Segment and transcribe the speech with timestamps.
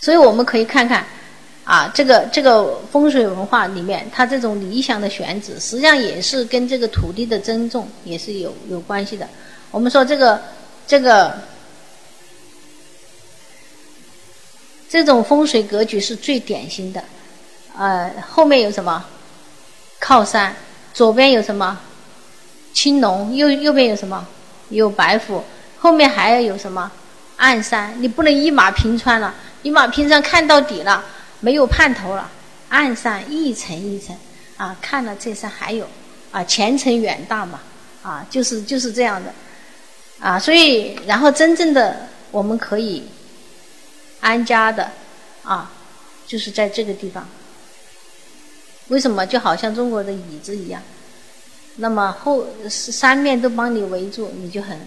[0.00, 1.04] 所以我们可以看看，
[1.64, 9.28] 啊，这个这个风水文化里面，它这种理想的选址，实际上也是跟这个土地的尊重也是有有关系的。
[9.70, 10.40] 我们说这个
[10.86, 11.34] 这个
[14.88, 17.04] 这种风水格局是最典型的，
[17.76, 19.04] 呃，后面有什么？
[20.00, 20.56] 靠山，
[20.94, 21.78] 左边有什么？
[22.72, 24.26] 青龙，右右边有什么？
[24.70, 25.44] 有白虎，
[25.78, 26.90] 后面还要有什么？
[27.36, 29.34] 暗山，你不能一马平川了。
[29.62, 31.04] 你马平川看到底了，
[31.40, 32.30] 没有盼头了。
[32.70, 34.16] 岸上一层一层，
[34.56, 35.88] 啊，看了这山还有，
[36.30, 37.58] 啊，前程远大嘛，
[38.02, 39.34] 啊，就是就是这样的，
[40.20, 43.08] 啊，所以然后真正的我们可以
[44.20, 44.92] 安家的，
[45.42, 45.72] 啊，
[46.28, 47.28] 就是在这个地方。
[48.86, 49.26] 为什么？
[49.26, 50.80] 就好像中国的椅子一样，
[51.76, 54.86] 那么后三面都帮你围住，你就很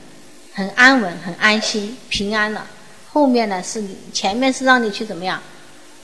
[0.54, 2.66] 很安稳、很安心、平安了。
[3.14, 5.40] 后面呢是你，前面是让你去怎么样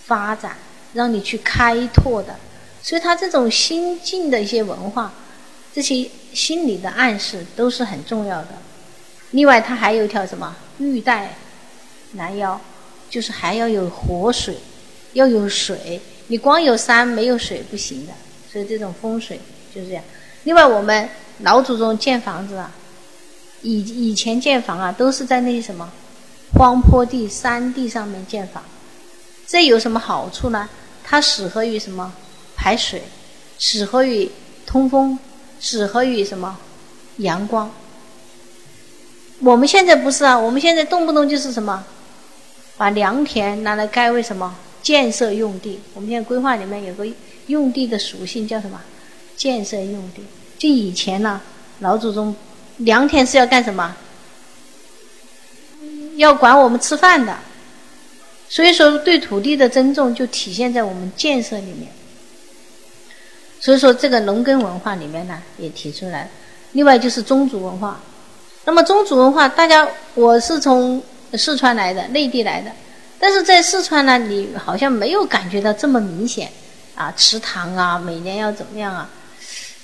[0.06, 0.56] 发展，
[0.94, 2.36] 让你去开拓的，
[2.84, 5.12] 所以他这种心境的一些文化，
[5.74, 8.50] 这些心理的暗示都是很重要的。
[9.32, 11.36] 另外，它还有一条什么玉带
[12.14, 12.62] 拦腰，
[13.10, 14.58] 就是还要有活水，
[15.14, 18.14] 要有水，你光有山没有水不行的。
[18.52, 19.40] 所以这种风水
[19.74, 20.04] 就是这样。
[20.44, 22.72] 另外，我们老祖宗建房子啊，
[23.62, 25.92] 以以前建房啊，都是在那些什么。
[26.54, 28.64] 荒坡地、山地上面建房，
[29.48, 30.68] 这有什么好处呢？
[31.04, 32.14] 它适合于什么
[32.56, 33.04] 排水，
[33.58, 34.30] 适合于
[34.66, 35.18] 通风，
[35.60, 36.58] 适合于什么
[37.18, 37.72] 阳光。
[39.40, 41.84] 我们现在不是啊，我们现在动不动就是什么，
[42.78, 45.80] 把良田拿来改为什么建设用地。
[45.94, 47.08] 我们现在规划里面有个
[47.48, 48.82] 用地的属性叫什么？
[49.38, 50.24] 建设用地。
[50.58, 51.40] 就以前呢，
[51.80, 52.36] 老祖宗
[52.78, 53.96] 良田是要干什么？
[56.20, 57.34] 要管我们吃饭的，
[58.50, 61.88] 所以说对土地的尊重就体现在我们建设里面。
[63.62, 66.30] 所以说这个农耕文化里面呢也提出来，
[66.74, 68.02] 另外就是宗族文化。
[68.66, 71.02] 那么宗族文化，大家我是从
[71.36, 72.70] 四川来的，内地来的，
[73.18, 76.52] 但是在四川呢，你好像没有感觉到这么明显
[76.96, 79.10] 啊，祠堂啊，每年要怎么样啊？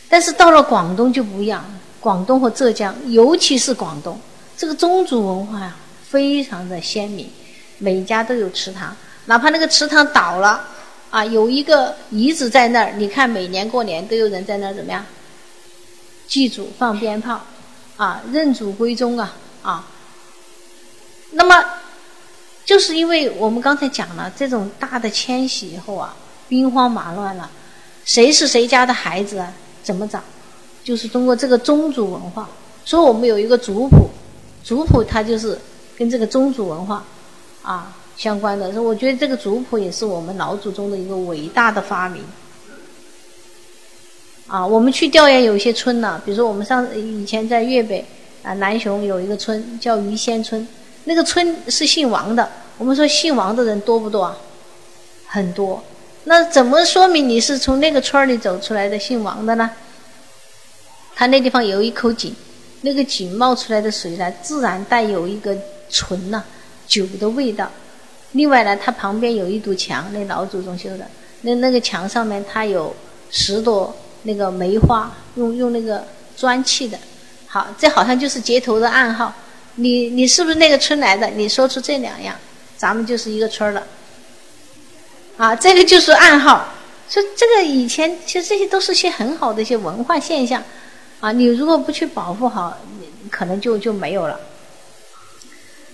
[0.10, 1.64] 但是到了广东就不一样，
[2.02, 4.20] 广东和浙江，尤其是广东，
[4.58, 5.74] 这个宗族文化呀。
[6.16, 7.30] 非常的鲜明，
[7.78, 8.96] 每家都有祠堂，
[9.26, 10.66] 哪怕那个祠堂倒了，
[11.10, 15.06] 啊，有一个遗址在那儿，你看每年过年都有人在那儿怎么样？
[16.26, 17.42] 祭祖、放鞭炮，
[17.98, 19.86] 啊，认祖归宗啊，啊。
[21.32, 21.66] 那么，
[22.64, 26.16] 就是因为我们刚才讲了这种大的迁徙以后啊，
[26.48, 27.52] 兵荒马乱了，
[28.06, 29.52] 谁是谁家的孩子啊？
[29.84, 30.22] 怎么找？
[30.82, 32.50] 就是通过这个宗族文化，
[32.86, 34.10] 所以我们有一个族谱，
[34.64, 35.60] 族谱它就是。
[35.98, 37.04] 跟这个宗族文化
[37.62, 42.24] 啊相关的，所以我觉得这个族谱也是我们老祖宗的一个伟大的发明。
[44.48, 48.06] 啊，我们去调研有一些村呢，比如说我们上以前在粤北
[48.44, 50.66] 啊南雄有一个村叫鱼仙村，
[51.06, 52.48] 那个村是姓王的。
[52.78, 54.38] 我们说姓王的人多不多啊？
[55.26, 55.84] 很多。
[56.26, 59.70] 那怎么说明你是从那个村里走出来的姓王的呢？
[61.16, 62.36] 他那地方有一口井，
[62.82, 65.58] 那个井冒出来的水呢，自然带有一个。
[65.96, 66.44] 醇呐，
[66.86, 67.72] 酒的味道。
[68.34, 71.08] 另外呢，它旁边有一堵墙，那老祖宗修的。
[71.44, 72.94] 那那个墙上面，它有
[73.32, 77.00] 十朵那个梅花，用用那个砖砌的。
[77.48, 79.34] 好，这好像就是接头的暗号。
[79.76, 81.28] 你你是不是那个村来的？
[81.28, 82.36] 你说出这两样，
[82.76, 83.82] 咱们就是一个村了。
[85.38, 86.66] 啊，这个就是暗号。
[87.08, 90.62] 所以这个以前其实这些都是些很好的一些文化现象。
[91.22, 94.38] 啊，你如果不去保护好，你可能就就没有了。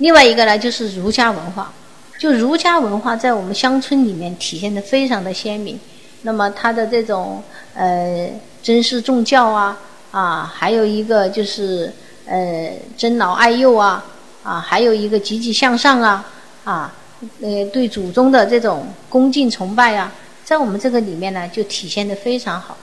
[0.02, 1.72] 另外一个呢，就是儒家文化，
[2.18, 5.80] 就儒家文化在我们乡村里面体现的非常的鲜明。
[6.24, 7.44] 那么它的这种
[7.76, 8.28] 呃
[8.64, 9.78] 尊师重教啊
[10.10, 11.94] 啊，还有一个就是
[12.26, 14.04] 呃尊老爱幼啊
[14.42, 16.26] 啊，还有一个积极向上啊
[16.64, 16.92] 啊
[17.40, 20.12] 呃对祖宗的这种恭敬崇拜啊，
[20.44, 22.76] 在我们这个里面呢就体现的非常好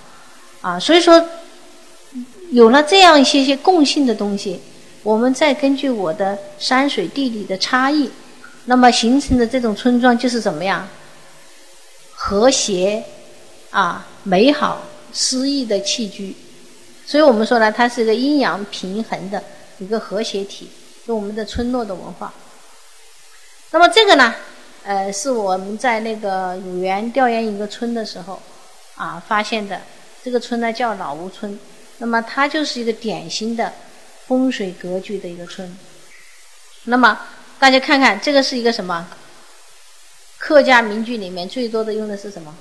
[0.61, 0.79] 啊。
[0.79, 1.21] 所以说
[2.53, 4.61] 有了这样一些些共性的东西。
[5.03, 8.11] 我们再根据我的山水地理的差异，
[8.65, 10.87] 那么形成的这种村庄就是怎么样？
[12.13, 13.05] 和谐
[13.71, 16.35] 啊，美好、诗意的栖居。
[17.07, 19.43] 所以我们说呢，它是一个阴阳平衡的
[19.79, 20.69] 一个和谐体，
[21.07, 22.35] 就我们的村落的文化。
[23.71, 24.35] 那么这个呢，
[24.83, 28.43] 呃，是我们在那个乳源调研一个村的时候
[28.97, 29.81] 啊发现的。
[30.25, 31.59] 这个村呢叫老吴村，
[31.99, 33.73] 那么它就是一个典型的。
[34.29, 35.75] 风水格局的一个村，
[36.85, 37.19] 那么
[37.59, 39.09] 大家看看，这个是一个什么？
[40.37, 42.55] 客家名句里面最多的用的是什么？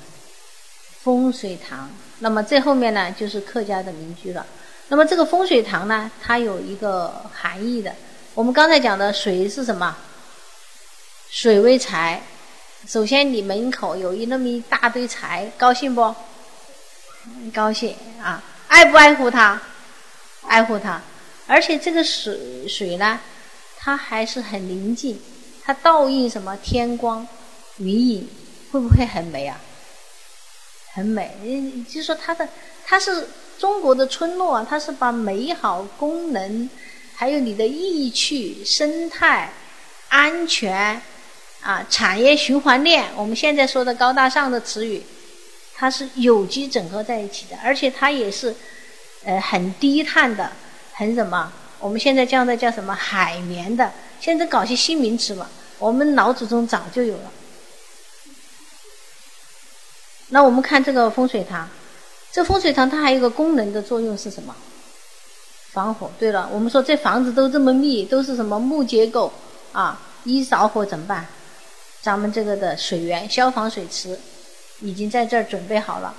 [1.04, 1.92] 风水堂。
[2.20, 4.46] 那么这后面呢，就是客家的名句了。
[4.88, 7.94] 那么这个风水堂呢，它有一个含义的。
[8.34, 9.94] 我们刚才讲的水是什么？
[11.30, 12.24] 水为财。
[12.88, 16.16] 首先你门口有一那么一大堆财，高兴不？
[17.54, 18.42] 高兴啊！
[18.70, 19.62] 爱不爱护它？
[20.48, 21.02] 爱护它。
[21.48, 23.20] 而且这个水水呢，
[23.78, 25.20] 它还是很宁静，
[25.64, 27.26] 它倒映什么天光、
[27.78, 28.30] 云影，
[28.72, 29.60] 会不会很美啊？
[30.94, 31.32] 很美，
[31.90, 32.50] 就说它的，
[32.86, 36.70] 它是中国的村落，它是把美好功能，
[37.16, 39.52] 还有你的意趣、生态、
[40.10, 41.02] 安全，
[41.62, 45.02] 啊，产业循环链，我们现在说的高大上的词语，
[45.76, 48.56] 它是有机整合在一起的，而且它也是，
[49.24, 50.52] 呃，很低碳的，
[50.98, 51.52] 很什么？
[51.80, 53.92] 我们现在叫的叫什么海绵的？
[54.20, 55.48] 现在搞些新名词嘛，
[55.78, 57.32] 我们老祖宗早就有了。
[60.30, 61.70] 那我们看这个风水堂，
[62.32, 64.56] 这风水堂它还有个功能的作用是什么？
[65.72, 66.10] 防火。
[66.18, 69.32] 对了，我们说这房子都这么密，都是什么木结构
[69.74, 70.02] 啊？
[70.24, 71.28] 一着火怎么办？
[72.02, 74.20] 咱们这个的水源、消防水池
[74.80, 76.16] 已经在这儿准备好了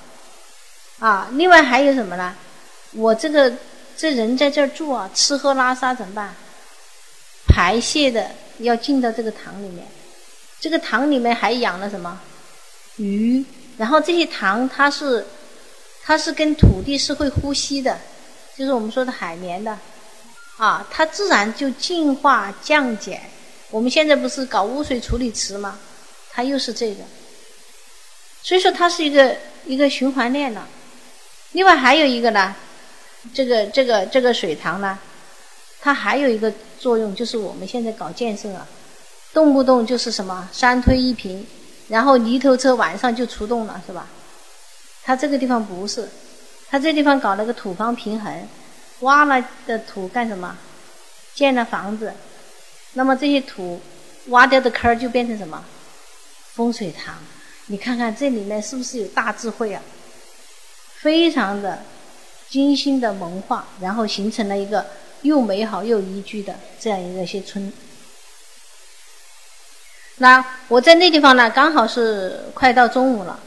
[1.01, 1.29] 啊。
[1.33, 2.37] 另外还有什么呢？
[2.93, 3.53] 我这个
[3.99, 6.33] 这人在这儿住啊，吃喝拉撒怎么办？
[7.49, 9.85] 排泄的要进到这个塘里面，
[10.61, 12.21] 这个塘里面还养了什么？
[12.97, 13.45] 鱼。
[13.77, 15.27] 然后这些塘，它是，
[16.05, 17.99] 它是跟土地是会呼吸的，
[18.57, 19.77] 就是我们说的海绵的，
[20.59, 23.21] 啊，它自然就净化降解。
[23.71, 25.77] 我们现在不是搞污水处理池吗？
[26.31, 27.03] 它又是这个，
[28.45, 29.37] 所以说它是一个
[29.67, 30.69] 一个循环链了。
[31.53, 32.55] 另外还有一个呢，
[33.33, 34.99] 这个这个这个水塘呢，
[35.81, 38.67] 它还有一个作用，就是我们现在搞建设啊，
[39.33, 41.47] 动不动就是什么三推一平。
[41.89, 44.07] 然后泥头车晚上就出动了，是吧？
[45.03, 46.07] 他这个地方不是，
[46.69, 48.49] 他这地方搞了个土方平衡，
[49.01, 50.59] 挖了的土干什么？
[51.35, 52.13] 建了房子。
[52.93, 53.81] 那么这些土
[54.27, 55.65] 挖掉的坑就变成什么？
[56.53, 57.17] 风水塘。
[57.69, 59.81] 你看看这里面是不是有大智慧啊？
[60.97, 61.83] 非常的
[62.51, 64.87] 精心的谋划，然后形成了一个
[65.23, 67.73] 又美好又宜居的这样一个些村。
[70.17, 73.39] 那我在那地方呢，刚好是快到中午了，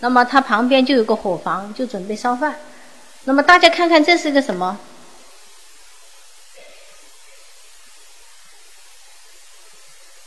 [0.00, 2.56] 那么它旁边就有个火房，就准备烧饭。
[3.24, 4.78] 那么大家看看，这是个什么？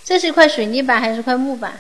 [0.04, 1.80] 这是一块水泥板还是块木板？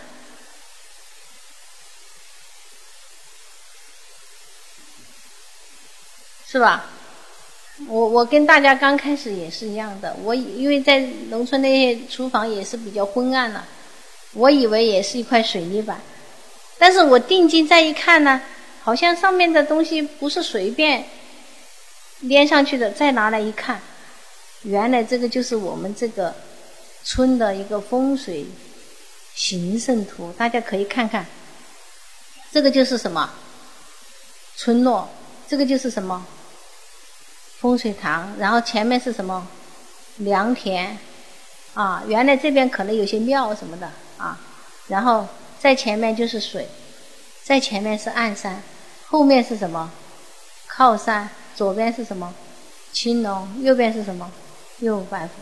[6.51, 6.85] 是吧？
[7.87, 10.99] 我我跟大家刚开始也是一样的，我因为在
[11.29, 13.65] 农村那些厨房也是比较昏暗了。
[14.33, 16.01] 我以为也是一块水泥板，
[16.77, 18.41] 但是我定睛再一看呢，
[18.83, 21.05] 好像上面的东西不是随便
[22.29, 22.91] 粘上去的。
[22.91, 23.79] 再拿来一看，
[24.63, 26.35] 原来这个就是我们这个
[27.05, 28.45] 村的一个风水
[29.35, 31.25] 形胜图，大家可以看看。
[32.51, 33.29] 这个就是什么
[34.57, 35.09] 村落？
[35.47, 36.25] 这个就是什么
[37.61, 38.33] 风水堂？
[38.39, 39.47] 然后前面是什么
[40.17, 40.97] 良田？
[41.75, 43.87] 啊，原来这边可能有些庙什么的。
[44.17, 44.39] 啊，
[44.87, 45.27] 然后
[45.59, 46.67] 在前面就是水，
[47.43, 48.61] 在前面是暗山，
[49.05, 49.91] 后面是什么？
[50.65, 52.33] 靠山，左边是什么？
[52.91, 54.31] 青龙，右边是什么？
[54.79, 55.33] 右白虎。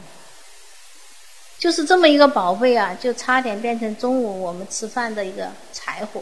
[1.57, 6.21] 就是这么一个宝贝啊，就差点变成中午我们吃饭的一个柴火，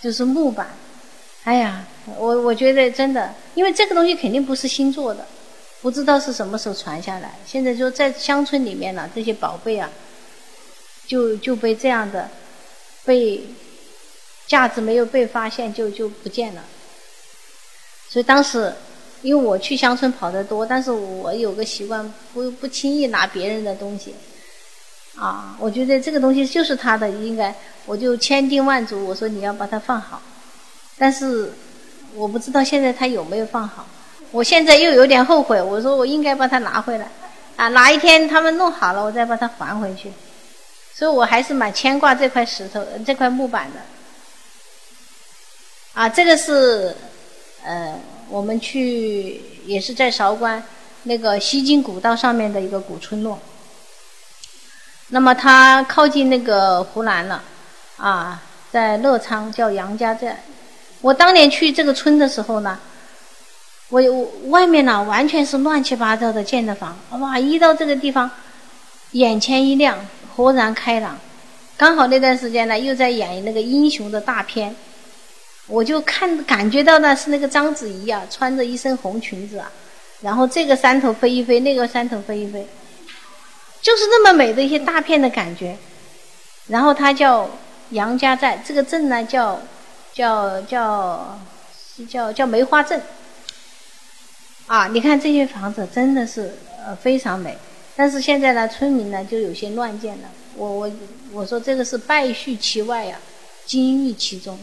[0.00, 0.68] 就是木板。
[1.44, 1.84] 哎呀，
[2.18, 5.26] 我我觉得真的，因为这个东西肯定不是新做的，
[5.80, 7.34] 不知道是什么时候传下来。
[7.46, 9.90] 现在就在乡村里面呢，这些宝贝啊。
[11.04, 12.30] 就就被这样的
[13.04, 13.44] 被
[14.46, 16.64] 价值没有被发现，就就不见了。
[18.08, 18.72] 所以当时，
[19.20, 24.14] 因为我去乡村跑得多，但是我有个习惯，不不轻易拿别人的东西。
[25.16, 27.54] 啊，我觉得这个东西就是他的，应该
[27.84, 30.22] 我就千叮万嘱，我说你要把它放好。
[30.96, 31.52] 但是
[32.14, 33.86] 我不知道现在他有没有放好。
[34.30, 37.06] 我现在又有点后悔，我说我应该把它拿回来。
[37.56, 40.10] 啊，哪一天他们弄好了，我再把它还回去。
[40.94, 43.80] 所以我还是蛮牵挂这块石头、这块木板的。
[45.92, 46.96] 啊，这个是，
[47.62, 47.98] 呃，
[48.30, 50.62] 我们去也是在韶关
[51.02, 53.38] 那个西京古道上面的一个古村落。
[55.08, 57.42] 那么它靠近那个湖南了，
[57.98, 60.42] 啊，在乐昌叫杨家寨。
[61.02, 62.78] 我当年去这个村的时候呢，
[63.90, 67.38] 我我外面呢完全是乱七八糟的建的房，哇！
[67.38, 68.30] 一到这个地方，
[69.10, 69.98] 眼前一亮。
[70.34, 71.18] 豁然开朗，
[71.76, 74.74] 刚好那段时间呢，又在演那个英雄的大片，
[75.66, 79.70] 我就看感觉到呢是那个章子怡啊，穿着一身红裙子啊，
[80.22, 82.66] 然后这个山头飞一飞，那个山头飞一飞，
[83.82, 85.76] 就是那么美的一些大片的感觉。
[86.68, 87.50] 然后他叫
[87.90, 89.60] 杨家寨，这个镇呢叫
[90.14, 91.38] 叫叫
[91.96, 93.00] 是叫叫梅花镇。
[94.66, 97.58] 啊，你看这些房子真的是呃非常美，
[97.96, 100.28] 但是现在呢，村民呢就有些乱建了。
[100.56, 100.90] 我我
[101.32, 103.18] 我说这个是败絮其外呀，
[103.66, 104.58] 金玉其中，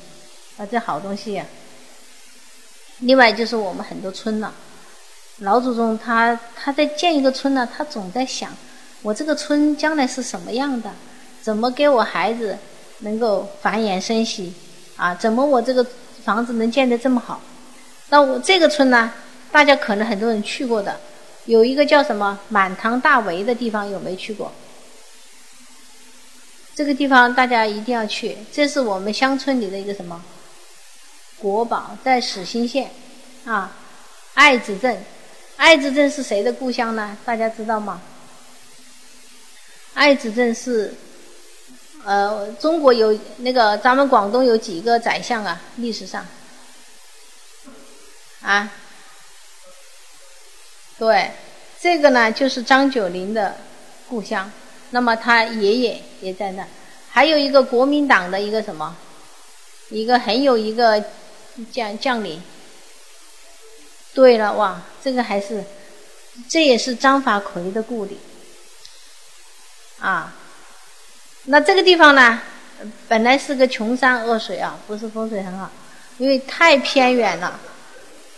[0.57, 1.45] 啊，这好东西呀。
[2.99, 4.53] 另外就是我们很多村呢，
[5.39, 8.55] 老祖宗他他在建一个村呢，他总在想，
[9.01, 10.91] 我这个村将来是什么样的，
[11.41, 12.57] 怎么给我孩子
[12.99, 14.53] 能够繁衍生息，
[14.99, 15.83] 啊，怎么我这个
[16.25, 17.41] 房子能建得这么好？
[18.09, 19.13] 那我这个村呢？
[19.51, 20.99] 大家可能很多人去过的，
[21.45, 24.51] 有一个叫什么满堂大围的地方，有没去过？
[26.75, 30.23] 这个地方大家一定要去，这是我们乡村里的一个什么
[31.39, 32.91] 国宝，在始兴县
[33.45, 33.71] 啊，
[34.33, 35.03] 爱子镇。
[35.57, 37.17] 爱子镇是谁的故乡呢？
[37.25, 38.01] 大家知道吗？
[39.93, 40.93] 爱子镇是
[42.05, 45.61] 呃，中国有那个咱们广东有几个宰相啊？
[45.75, 46.25] 历史上
[48.41, 48.71] 啊？
[50.97, 51.31] 对，
[51.79, 53.57] 这个呢就是张九龄的
[54.07, 54.51] 故乡，
[54.91, 56.67] 那么他爷爷也在那，
[57.09, 58.95] 还有一个国民党的一个什么，
[59.89, 61.03] 一个很有一个
[61.71, 62.41] 将将领。
[64.13, 65.63] 对了，哇，这个还是，
[66.49, 68.17] 这也是张发奎的故里，
[69.99, 70.35] 啊，
[71.51, 72.39] 那这个地方呢，
[73.07, 75.67] 本来是个穷山恶水啊，不是风水很好，
[76.19, 77.59] 因为太偏远了。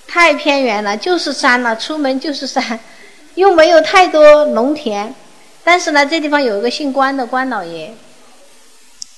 [0.07, 2.79] 太偏远了，就是山了，出门就是山，
[3.35, 5.13] 又没有太多农田。
[5.61, 7.93] 但是呢，这地方有一个姓关的关老爷，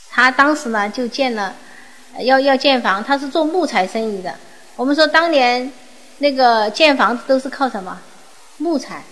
[0.09, 1.55] 他当时呢就建了，
[2.19, 4.33] 要要建房，他是做木材生意的。
[4.75, 5.71] 我们说当年
[6.17, 7.99] 那个建房子都是靠什么？
[8.57, 9.03] 木材，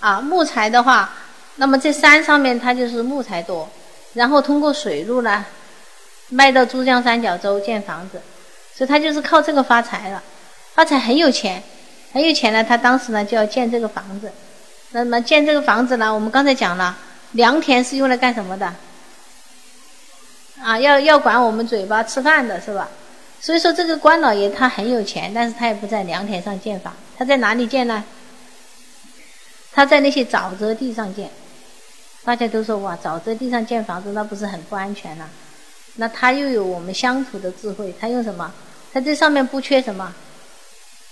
[0.00, 1.12] 啊，木材的话，
[1.56, 3.68] 那么这山上面它就是木材多，
[4.14, 5.44] 然后通过水路呢
[6.30, 8.20] 卖到珠江三角洲建房子，
[8.74, 10.22] 所以他就是靠这个发财了。
[10.74, 11.62] 发财很有钱，
[12.12, 12.64] 很有钱呢。
[12.64, 14.32] 他当时呢就要建这个房子，
[14.92, 16.96] 那么建这个房子呢，我们刚才讲了，
[17.32, 18.74] 良田是用来干什么的？
[20.62, 22.88] 啊，要要管我们嘴巴吃饭的是吧？
[23.40, 28.02] 所以说这个关老爷他很有钱，但是他也不在良田上建房，他在哪里建呢？
[29.72, 31.28] 他在那些沼泽地上建。
[32.24, 35.28] 大家都说哇，沼在地上建房子那不是很不安全呐？
[35.96, 38.52] 那他又有我们乡土的智慧，他用什么？
[38.92, 40.14] 他这上面不缺什么？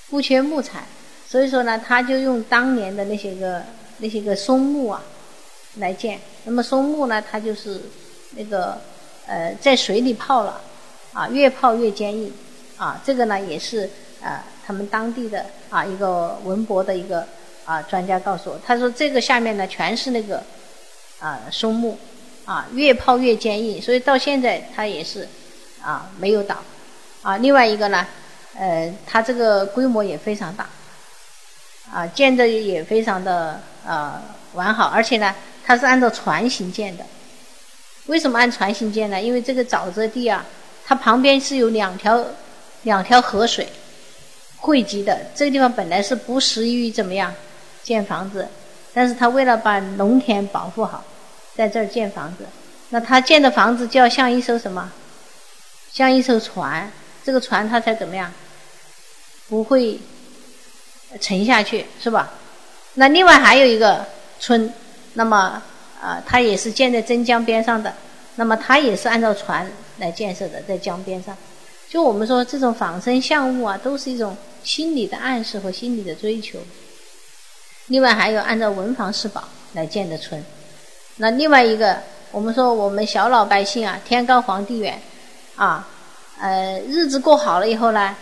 [0.08, 0.84] 不缺木材，
[1.28, 3.62] 所以说呢，他就用当年的那些个
[3.98, 5.02] 那些个松木啊
[5.76, 6.18] 来建。
[6.44, 7.80] 那么松木呢，它就是
[8.36, 8.78] 那个
[9.26, 10.60] 呃在水里泡了
[11.12, 12.32] 啊，越泡越坚硬
[12.76, 13.00] 啊。
[13.04, 13.88] 这个呢也是
[14.22, 17.26] 啊他们当地的啊一个文博的一个
[17.64, 20.42] 啊专家告诉我，他说这个下面呢全是那个
[21.22, 21.96] 啊松木
[22.44, 25.26] 啊，越泡越坚硬，所以到现在它也是
[25.80, 26.56] 啊没有倒
[27.22, 27.38] 啊。
[27.38, 28.06] 另外一个呢。
[28.54, 30.68] 呃，它这个规模也非常大，
[31.90, 34.20] 啊，建的也非常的呃
[34.52, 37.06] 完好，而且呢，它是按照船型建的。
[38.08, 39.18] 为什么按船型建呢？
[39.18, 40.44] 因为这个沼泽地啊，
[40.84, 42.22] 它旁边是有两条
[42.82, 43.66] 两条河水
[44.58, 47.32] 汇集的，这个地方本来是不适于怎么样
[47.82, 48.46] 建房子，
[48.92, 51.02] 但是他为了把农田保护好，
[51.54, 52.46] 在这儿建房子，
[52.90, 54.90] 那他建的房子就要像一艘什么？
[55.92, 56.90] 像一艘船，
[57.22, 58.32] 这个船它才怎么样？
[59.48, 60.00] 不会
[61.20, 62.32] 沉下去，是吧？
[62.94, 64.06] 那另外还有一个
[64.40, 64.72] 村，
[65.12, 65.62] 那么
[66.00, 67.94] 啊，它也是建在真江边上的，
[68.36, 71.36] 那么它也是按照船来建设的，在江边上。
[71.90, 76.58] 就我们说这种仿生像物啊，都是一种心理的暗示和心理的追求。
[77.88, 80.42] 另外还有按照文房四宝来建的村。
[81.16, 85.00] 那另外一个，我们说我们小老百姓啊，天高皇帝远
[85.56, 85.88] 啊，
[86.40, 88.16] 呃，日子过好了以后呢。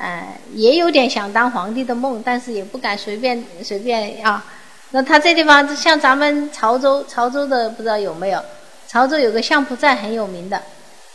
[0.00, 4.42] 呃，也有点想当皇帝的梦，但是也不敢随便随便啊。
[4.90, 8.42] 那他这地方像咱们潮州，潮州的不知道有没有？
[8.88, 10.60] 潮州有个相扑寨很有名的。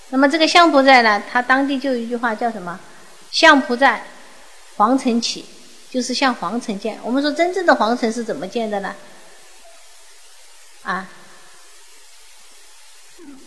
[0.10, 2.80] 那么这个相扑寨呢，它当地就有一句话叫什么？
[3.32, 4.04] 相扑寨，
[4.78, 5.44] 皇城起，
[5.90, 7.00] 就是像皇城建。
[7.04, 8.94] 我们说真正的皇城是怎么建的呢？
[10.84, 11.10] 啊，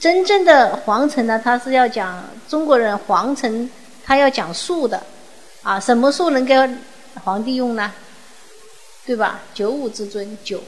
[0.01, 3.71] 真正的皇城呢，它是要讲中国人皇城，
[4.03, 5.01] 它要讲树的。
[5.63, 6.57] 啊，什么树能给
[7.23, 7.93] 皇帝用呢？
[9.05, 9.41] 对吧？
[9.53, 10.63] 九五之尊，九。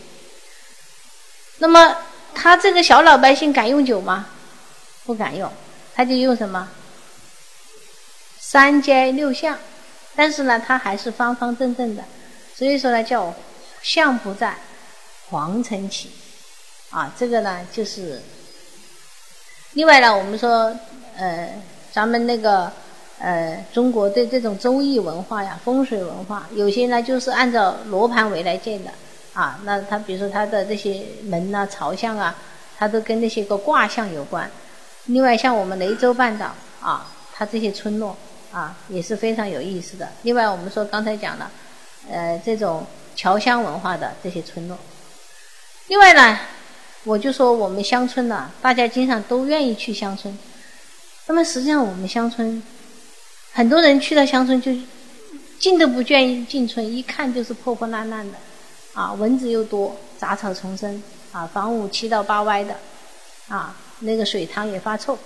[1.57, 1.97] 那么
[2.35, 4.27] 他这个小老百姓敢用酒吗？
[5.05, 5.51] 不敢用，
[5.95, 6.69] 他就用什么
[8.39, 9.59] 三阶六相，
[10.15, 12.05] 但是呢，它还是方方正正的，
[12.55, 13.35] 所以说呢，叫
[13.81, 14.59] 相不在，
[15.31, 16.11] 皇城起，
[16.91, 18.21] 啊，这个呢就是。
[19.75, 20.71] 另外呢，我们说，
[21.17, 21.49] 呃，
[21.91, 22.71] 咱们那个，
[23.19, 28.91] 呃，中国对这种周易文化呀、风水文化，有些呢就是按照罗盘围来建的，
[29.33, 32.37] 啊，那它比如说它的这些门呐、朝向啊，
[32.77, 34.51] 它都跟那些个卦象有关。
[35.07, 36.53] 另外，像我们雷州半岛
[36.83, 38.15] 啊，它这些村落
[38.53, 40.07] 啊也是非常有意思的。
[40.21, 41.51] 另外，我们说刚才讲了，
[42.11, 42.85] 呃，这种
[43.17, 44.77] 侨乡文化的这些村落。
[45.89, 46.39] 另外呢。
[47.05, 50.39] 我就说我们乡村呢，大家经常都愿意去乡村。
[51.27, 52.63] 那么实际上我们乡村，
[53.53, 54.73] 很多人去到乡村就
[55.59, 58.39] 进都不愿意进村，一看就是破破烂烂的，
[58.95, 62.77] 啊，蚊子又多，杂草丛生，啊，房屋七倒八歪的，
[63.49, 65.19] 啊，那个水塘也发臭。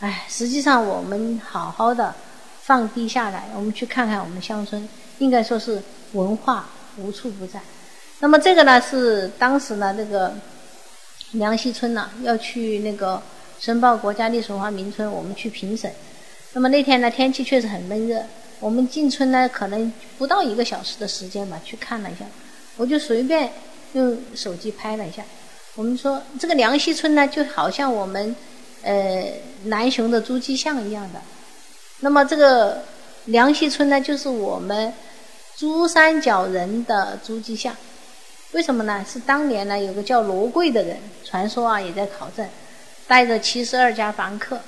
[0.00, 2.14] 哎，实际上我们好好的
[2.62, 4.86] 放低下来，我们去看看我们乡村，
[5.18, 5.82] 应该说是
[6.12, 6.66] 文化
[6.98, 7.60] 无处不在。
[8.20, 10.34] 那么这个呢，是当时呢这个。
[11.32, 13.22] 梁溪村呢，要去那个
[13.58, 15.90] 申报国家历史文化名村，我们去评审。
[16.52, 18.22] 那么那天呢，天气确实很闷热，
[18.60, 22.26] 我们进村呢，可能不到一个小时的时间吧，去看了一下，
[22.76, 23.50] 我就随便
[23.94, 25.24] 用手机拍了一下。
[25.74, 28.36] 我们说这个梁溪村呢，就好像我们
[28.82, 29.24] 呃
[29.64, 31.20] 南雄的朱基巷一样的。
[32.00, 32.82] 那么这个
[33.26, 34.92] 梁溪村呢，就是我们
[35.56, 37.74] 珠三角人的朱基巷。
[38.52, 39.04] 为什么呢？
[39.10, 42.46] 是当年呢，有个叫罗贵的人，传说啊也在考证，
[43.08, 44.60] 带着七十二家房客，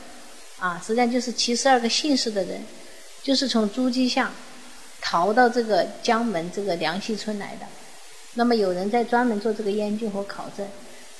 [0.58, 2.62] 啊，实际上就是七十二个姓氏的人，
[3.22, 4.32] 就是从诸暨巷
[5.02, 7.66] 逃到这个江门这个梁溪村来的。
[8.36, 10.66] 那么有人在专门做这个研究和考证，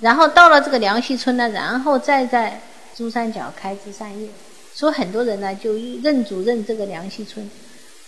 [0.01, 2.59] 然后到了这个梁溪村呢，然后再在
[2.97, 4.27] 珠三角开枝散叶，
[4.73, 7.51] 所以很多人呢就认主认这个梁溪村。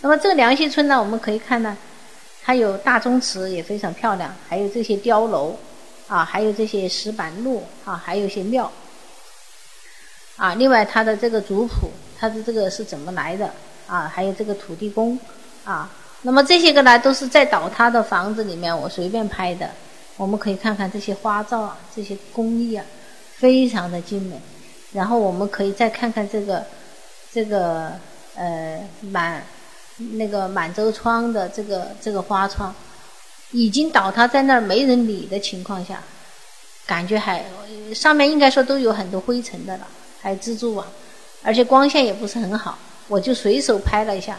[0.00, 1.76] 那么这个梁溪村呢，我们可以看呢。
[2.46, 5.56] 它有大宗祠也非常漂亮，还有这些碉楼，
[6.06, 8.70] 啊，还有这些石板路，啊，还有一些庙，
[10.36, 13.50] 啊，另外它的这个族谱，它的这个是怎么来的，
[13.88, 15.18] 啊，还有这个土地公，
[15.64, 15.90] 啊，
[16.22, 19.68] 那么这些个呢，都是在倒塌的房子里面我随便拍的，
[20.16, 22.86] 我们可以看看这些花罩啊，这些工艺啊，
[23.34, 24.40] 非常的精美，
[24.92, 26.64] 然后我们可以再看看这个，
[27.32, 27.90] 这个
[28.36, 29.42] 呃满。
[29.98, 32.74] 那个满洲窗的这个这个花窗，
[33.52, 36.02] 已经倒塌在那儿没人理的情况下，
[36.86, 37.44] 感觉还
[37.94, 39.86] 上面应该说都有很多灰尘的了，
[40.20, 40.86] 还有蜘蛛网，
[41.42, 42.78] 而且光线也不是很好，
[43.08, 44.38] 我就随手拍了一下，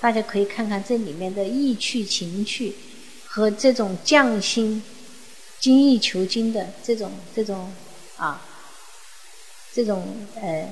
[0.00, 2.74] 大家可以看看这里面的意趣情趣
[3.26, 4.82] 和这种匠心、
[5.58, 7.72] 精益求精的这种这种
[8.16, 8.42] 啊，
[9.72, 10.68] 这种呃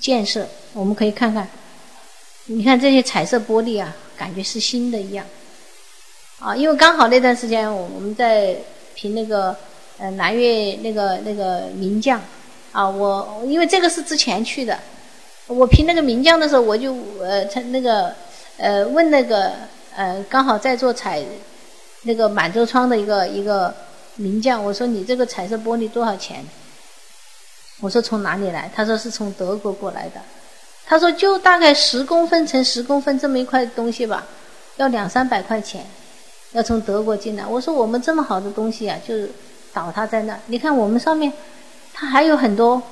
[0.00, 1.48] 建设，我们可以看看。
[2.46, 5.24] 你看这些彩色玻璃啊，感觉是新的一样。
[6.40, 8.54] 啊，因为刚好那段时间我们在
[8.94, 9.56] 评那个
[9.98, 12.20] 呃南岳那个那个名将，
[12.72, 14.78] 啊，我因为这个是之前去的，
[15.46, 18.14] 我评那个名将的时候，我就呃他那个
[18.58, 19.52] 呃问那个
[19.96, 21.24] 呃刚好在做彩
[22.02, 23.74] 那个满洲窗的一个一个
[24.16, 26.44] 名将，我说你这个彩色玻璃多少钱？
[27.80, 28.70] 我说从哪里来？
[28.74, 30.20] 他说是从德国过来的。
[30.86, 34.22] 他说：“就大概十公分乘十公分这么一块东西吧，
[34.76, 35.86] 要两三百块钱，
[36.52, 39.30] 要从德国进来。”我说：“我们这么好的东西啊，就是
[39.72, 40.38] 倒塌在那。
[40.46, 41.32] 你看我们上面，
[41.94, 42.82] 它还有很多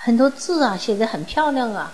[0.00, 1.92] 很多字啊，写的很漂亮啊。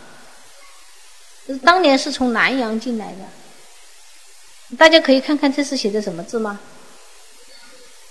[1.63, 6.59] 当年是从南洋进来的，大家可以看看这是写的什么字吗？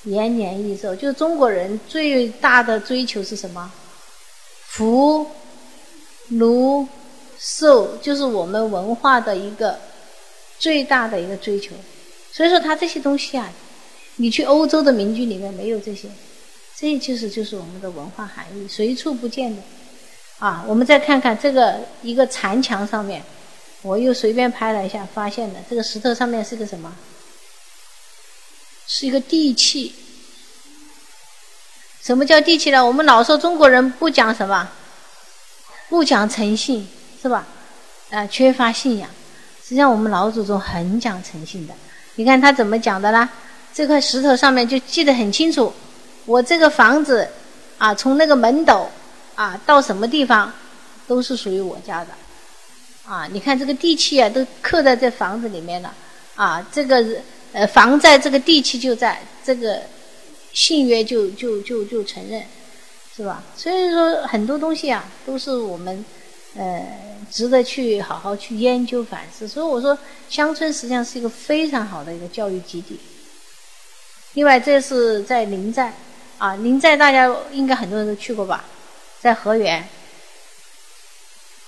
[0.04, 3.72] 延年益寿，就是中国人最大的追求是什么？
[4.67, 5.26] 福。”
[6.32, 6.88] 儒、
[7.38, 9.78] 寿就是我们文化的一个
[10.58, 11.76] 最大的一个追求，
[12.32, 13.52] 所以说它这些东西啊，
[14.15, 16.08] 你去欧洲的民居里面没有这些，
[16.78, 19.62] 这就是就是我们的文化含义，随处不见的。
[20.39, 23.22] 啊，我们再看看这个一个残墙上面，
[23.82, 26.96] 我又随便拍了一下，发现的这个石头上面是个什么？
[28.88, 29.94] 是一个地契。
[32.02, 32.84] 什么叫地契呢？
[32.86, 34.70] 我们老说中国人不讲什么。
[35.91, 36.88] 不讲诚信
[37.21, 37.45] 是吧？
[38.12, 39.10] 啊，缺乏信仰。
[39.62, 41.73] 实际上，我们老祖宗很讲诚信的。
[42.15, 43.27] 你看他怎么讲的啦？
[43.73, 45.73] 这块石头上面就记得很清楚。
[46.25, 47.27] 我这个房子
[47.77, 48.89] 啊，从那个门斗
[49.36, 50.49] 啊到什么地方，
[51.08, 52.12] 都是属于我家的。
[53.06, 55.93] 啊，你看这个地契啊，都刻在这房子里面了。
[56.36, 57.06] 啊，这个
[57.51, 59.82] 呃房在这个地契就在这个
[60.54, 62.41] 信约就就就就承认。
[63.21, 63.43] 是吧？
[63.55, 66.03] 所以说很多东西啊，都是我们
[66.55, 66.84] 呃
[67.29, 69.47] 值得去好好去研究反思。
[69.47, 69.95] 所以我说，
[70.27, 72.99] 乡村实际上是一个非常好的一个教育基地。
[74.34, 75.93] 另外，这是在临寨
[76.39, 78.65] 啊，临寨大家应该很多人都去过吧，
[79.19, 79.88] 在河源。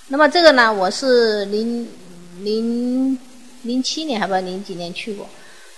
[0.08, 1.88] 那么这个呢，我是零
[2.40, 3.16] 零
[3.62, 5.28] 零七年还不知道零几年去过。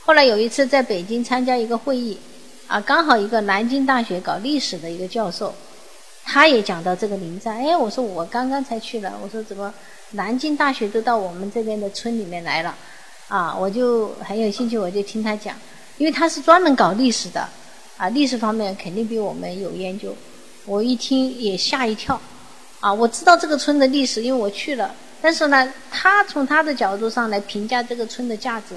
[0.04, 2.16] 后来有一次在北京参加一个会议，
[2.66, 5.54] 啊，刚好一个南京大学搞历史的一个教授，
[6.26, 7.64] 他也讲到这个临寨。
[7.64, 9.72] 哎，我说我刚刚才去了，我说怎么
[10.10, 12.74] 南京大学都到我们这边的村里面来了？
[13.28, 15.54] 啊，我就很有兴趣，我就听他讲，
[15.98, 17.48] 因为他是专门搞历史的，
[17.96, 20.14] 啊，历史方面肯定比我们有研究。
[20.64, 22.20] 我一听也吓一跳。
[22.80, 24.94] 啊，我知道这个村的历史，因为我去了。
[25.22, 28.74] 但是呢，他从他的角度上来评价这个村的价值，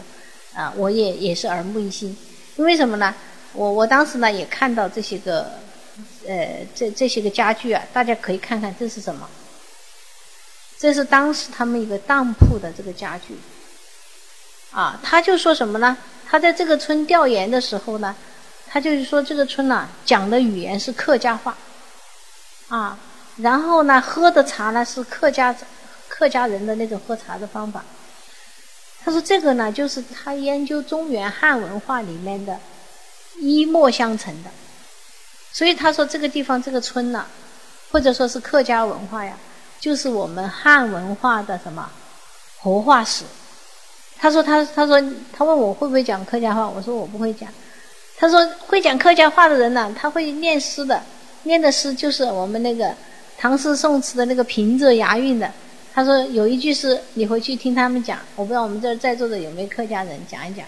[0.56, 2.16] 啊，我也也是耳目一新。
[2.56, 3.14] 因为什么呢？
[3.54, 5.52] 我我当时呢也看到这些个，
[6.28, 9.30] 呃，这这些个家具啊，大家可以看看这是什么。
[10.78, 13.38] 这是当时他们一个当铺的这个家具。
[14.72, 15.98] 啊，他就说什么呢？
[16.28, 18.16] 他在这个村调研的时候呢，
[18.68, 21.58] 他就是说这个村呐讲的语言是客家话，
[22.68, 23.00] 啊。
[23.38, 25.56] 然后呢，喝的茶呢是客家
[26.08, 27.84] 客家人的那种喝茶的方法。
[29.02, 32.60] 他说这个呢，就是他研究中原汉文化里面的
[33.40, 34.52] 一脉相承的。
[35.52, 37.26] 所以他说这个地方这个村呢，
[37.92, 39.38] 或者说是客家文化呀，
[39.80, 41.90] 就是我们汉文化的什么
[42.60, 43.24] 活化石。
[44.18, 47.50] 他说他他说他问我会不会讲客家话，我说我不会讲。
[48.18, 51.02] 他说会讲客家话的人呢，他会念诗的，
[51.44, 52.94] 念的诗就是我们那个。
[53.42, 55.50] 唐诗宋词的那个平仄押韵的，
[55.94, 60.66] 他说有一句诗，你回去听他们讲，我不知道我们这在座的有没有客家人讲一讲。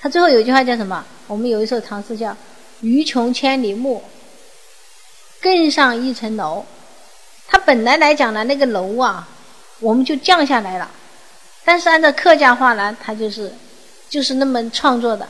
[0.00, 1.04] 他最后有一句话叫什么？
[1.26, 2.36] 我们有一首唐诗叫
[2.82, 4.02] “欲穷千里目，
[5.40, 6.64] 更上一层楼”。
[7.48, 9.28] 他本来来讲呢，那个楼啊，
[9.80, 10.90] 我们就降下来了。
[11.64, 13.52] 但是按照客家话呢，他就是
[14.08, 15.28] 就是那么创作的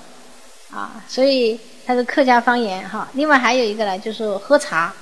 [0.70, 3.08] 啊，所以他是客家方言哈。
[3.12, 4.92] 另外还有一个呢，就是喝茶。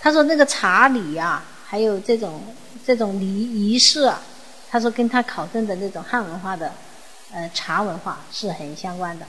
[0.00, 2.42] 他说那个茶礼啊，还有这种
[2.86, 4.22] 这种礼仪式啊，
[4.70, 6.72] 他说跟他考证的那种汉文化的
[7.32, 9.26] 呃茶文化是很相关的。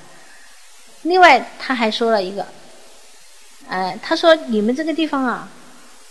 [1.05, 2.45] 另外他还说了一个，
[3.67, 5.47] 呃，他说你们这个地方啊，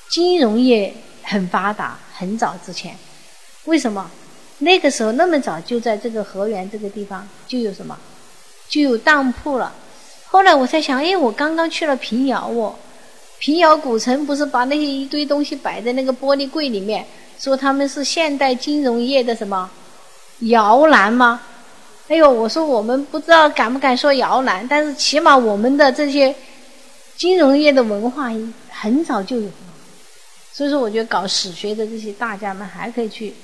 [0.09, 2.97] 金融业很发达，很早之前，
[3.65, 4.11] 为什么？
[4.59, 7.99] 那个时候那么早就在这个河源这个地方就有什么，
[8.69, 9.73] 就有当铺了。
[10.27, 12.75] 后来我在想，哎，我刚刚去了平遥哦。
[13.41, 17.05] 平遥古城不是把那些一堆东西摆在那个玻璃柜里面，
[17.39, 19.69] 说他们是现代金融业的什么
[20.39, 21.43] 摇篮吗？
[22.09, 26.35] 哎呦，我说我们不知道敢不敢说摇篮，但是起码我们的这些
[27.17, 28.31] 金融业的文化
[28.69, 29.53] 很早就有了。
[30.53, 33.35] 所以说，我觉得搞史学的这些大家们还可以去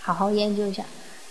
[0.00, 0.82] 好好研究一下。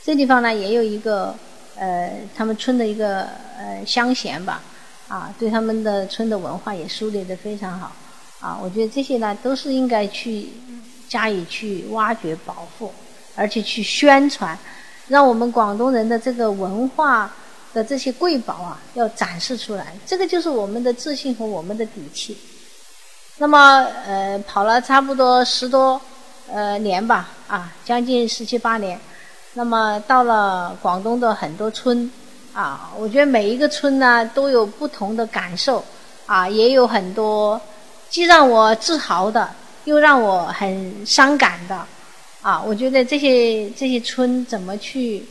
[0.04, 1.36] 这地方呢，也有一个
[1.76, 3.28] 呃，他们村的一个
[3.58, 4.62] 呃乡贤吧。
[5.08, 7.92] 啊，对他们的村的文化也梳理得非常好，
[8.40, 10.50] 啊，我觉得这些呢都是应该去
[11.08, 12.92] 加以去挖掘、保护，
[13.36, 14.58] 而且去宣传，
[15.08, 17.32] 让我们广东人的这个文化
[17.74, 22.38] 的这些瑰宝啊要展示出来，这个就是我们的自信和我们的底气。
[23.38, 26.00] 那么，呃，跑了差不多十多
[26.52, 29.00] 呃年吧，啊，将近十七八年，
[29.54, 32.12] 那么到了广东的很多村。
[32.54, 35.84] 啊，我觉得每一个村呢都有不同的感受，
[36.26, 37.60] 啊，也有很多
[38.10, 39.50] 既让我自豪的，
[39.84, 41.86] 又让我很伤感的，
[42.46, 45.26] 啊，我觉得这些这些村怎么去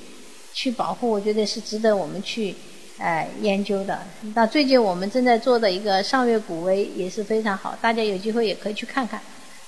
[0.52, 2.52] 去保护，我觉得是值得我们去
[2.98, 4.00] 呃研究的。
[4.34, 9.20] 那最近我们正在做的一个上月古围也是非常好，大家有机会也可以去看看，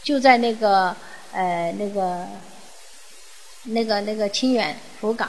[0.03, 0.89] 就在那个
[1.31, 2.27] 呃那个
[3.67, 5.29] 那个那个清远福港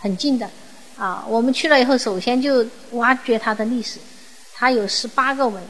[0.00, 0.48] 很近的。
[0.96, 4.00] 啊，我们去了以后，首先就挖掘它的历史。
[4.54, 5.60] 它有十八个围，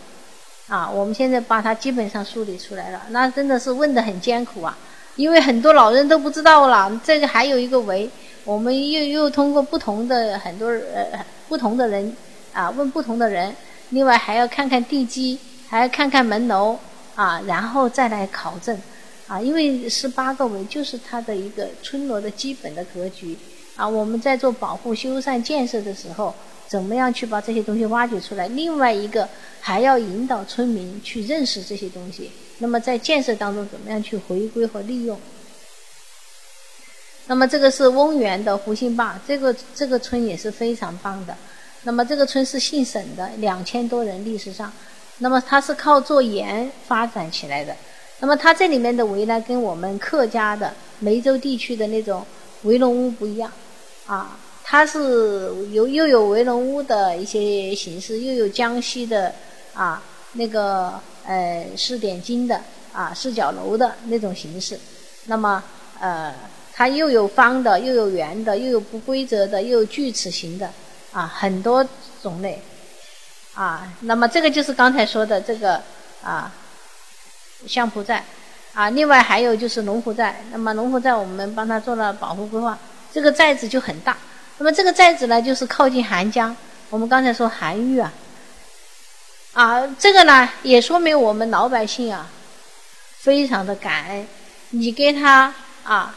[0.69, 3.03] 啊，我们现在把它基本上梳理出来了。
[3.11, 4.79] 那真的是问的很艰苦啊，
[5.19, 7.01] 因为很多老人都不知道了。
[7.05, 8.09] 这个还有一个围，
[8.45, 12.17] 我们又又通过不同的很多呃不同的人
[12.53, 13.53] 啊问不同的人，
[13.91, 15.37] 另外还要看看地基，
[15.69, 16.79] 还要看看门楼
[17.17, 18.79] 啊，然后再来考证
[19.27, 23.37] 啊，因为十八个围就是它的一个村落的基本的格局。
[23.75, 26.33] 啊，我们在做保护、修缮、建设的时候，
[26.69, 28.47] 怎么样去把这些东西挖掘出来？
[28.49, 29.29] 另外一个
[29.61, 32.31] 还要引导村民去认识这些东西。
[32.59, 35.19] 那么在建设当中，怎么样去回归和利用？
[37.27, 41.37] 那么这个是翁源的湖心坝，这个这个村也是非常棒的。
[41.85, 44.73] 那么这个村是姓沈的，两千多人，历史上
[45.19, 47.77] 那么它是靠做盐发展起来的。
[48.21, 52.27] 那么它这里面的围呢，跟我们客家的梅州地区的那种
[52.63, 53.53] 围龙屋不一样，
[54.07, 59.33] 啊，它是有又有围龙屋的一些形式，又有江西的
[59.73, 62.61] 啊那个呃四点金的
[62.93, 64.81] 啊四角楼的那种形式。
[65.27, 65.63] 那么
[66.01, 66.35] 呃，
[66.75, 70.71] 它又有方的，又有圆的，又有不规则的，又有锯齿形的，
[71.13, 71.87] 啊，很多
[72.23, 72.61] 种类，
[73.55, 75.81] 啊，那么这个就是刚才说的这个
[76.25, 76.51] 啊。
[77.67, 78.23] 相扑寨，
[78.73, 80.45] 啊，另外还有就是龙湖寨。
[80.53, 82.79] 那么龙湖寨我们帮他做了保护规划，
[83.13, 84.17] 这个寨子就很大。
[84.59, 86.57] 那么这个寨子呢，就是靠近韩江。
[86.89, 88.13] 我们刚才说韩愈啊，
[89.59, 92.31] 啊，这个呢也说明我们老百姓啊，
[93.19, 94.25] 非常的感恩。
[94.71, 96.15] 你给他啊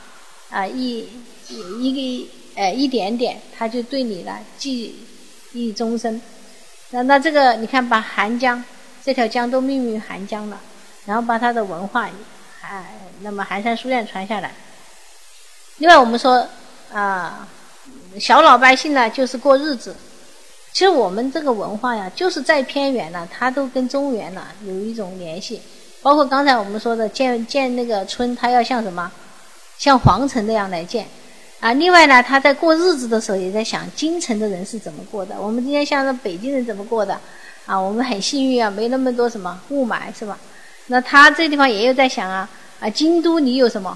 [0.52, 1.10] 啊一
[1.50, 5.08] 一个呃一点点，他就对你呢记
[5.54, 6.22] 忆终身。
[6.92, 8.64] 那那这个你看，把寒江
[9.04, 10.62] 这条江都命名寒江了。
[11.08, 12.04] 然后把他的文化，
[12.62, 12.86] 啊，
[13.22, 14.54] 那么寒山书院传下来。
[15.78, 16.48] 另外，我们说
[16.94, 17.48] 啊，
[18.20, 19.96] 小老百姓呢，就是过日子。
[20.74, 25.62] 其实我们这个文化呀，就是再偏远呢，它都跟中原呢有一种联系。
[26.02, 29.12] 包括刚才我们说的建建那个村，它要像什么，
[29.78, 31.06] 像皇城那样来建。
[31.60, 35.40] 啊，另外呢，他在过日子的时候也在想京城的人是怎么过的。
[35.40, 37.20] 我们今天像北京人怎么过的？
[37.68, 40.40] 啊，我们很幸运啊，没那么多什么雾霾，是吧？
[40.88, 43.96] 那他这地方也有在想啊啊，京都你有什么？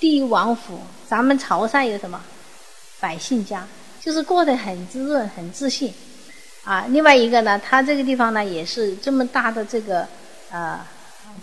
[0.00, 2.18] 帝王府，咱们潮汕有什么？
[2.98, 3.66] 百姓家，
[4.04, 5.90] 就是过得很滋润、很自信
[6.62, 6.84] 啊。
[6.90, 10.06] 另外一个呢，它这个地方呢也是这么大的这个
[10.50, 10.78] 呃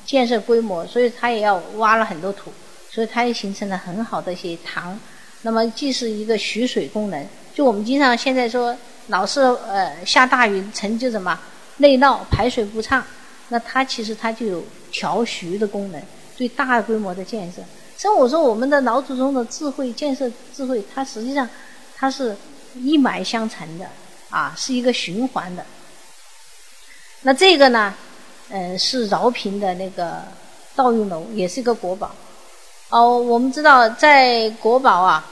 [0.06, 2.54] 建设规模，所以它也要挖了很多土，
[2.92, 5.00] 所以它也形成了很好的一些塘。
[5.42, 11.40] 那么既是一个蓄水功能，就我们经常现在说老是呃下大雨成就什么
[11.78, 13.04] 内涝排水不畅。
[13.50, 16.00] 那它其实它就有调蓄的功能，
[16.38, 17.62] 对大规模的建设。
[17.98, 21.50] 所以我说我们的老祖宗的智慧建设智慧，它实际上
[21.96, 22.36] 它是
[22.76, 23.88] 一脉相承的
[24.30, 25.66] 啊，是一个循环的。
[27.22, 27.94] 那这个呢，
[28.50, 30.24] 嗯，是饶平的那个
[30.76, 32.12] 道运楼，也是一个国宝。
[32.90, 35.26] 哦，我们知道在国宝啊，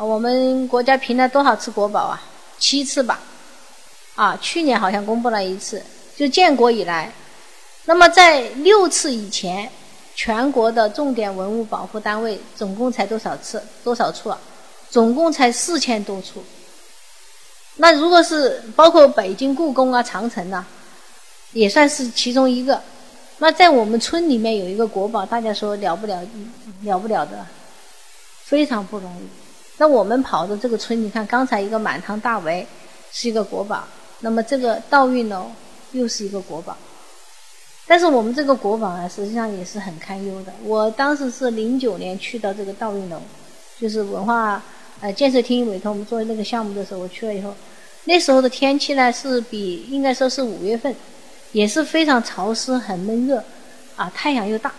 [0.00, 2.22] 我们国家评了多少次国宝啊？
[2.58, 3.20] 七次吧。
[4.16, 5.82] 啊，去年好像公布了一次，
[6.16, 7.10] 就建国以来。
[7.86, 9.70] 那么在六次以前，
[10.14, 13.62] 全国的重点文物保护单位总共才多少次？
[13.82, 14.38] 多少处啊？
[14.90, 16.44] 总共才四千多处。
[17.80, 20.62] 那如果是包括北京故宫啊、长城呐，
[21.52, 22.78] 也算是其中一个。
[23.38, 26.22] 那在我们村里面有一个国宝，大家说了不了，
[26.82, 27.46] 了不了的，
[28.44, 29.28] 非常不容易。
[29.78, 32.66] 那我们跑的这个村，你看刚才一个满堂大围
[33.12, 33.82] 是一个国宝，
[34.20, 35.50] 那么这个道运楼
[35.92, 36.76] 又是一个国宝。
[37.86, 40.52] 但是我们这个国宝啊，实际上也是很堪忧的。
[40.64, 43.18] 我当时是零九年去到这个道运楼，
[43.80, 44.62] 就是文化
[45.00, 47.54] 呃建设厅委托我们做那个项目的时候，我去了以后，
[48.04, 50.94] 那时候的天气呢是比应该说是五月份，
[51.52, 53.42] 也是非常潮湿、很闷热，
[53.96, 54.72] 啊，太阳又大，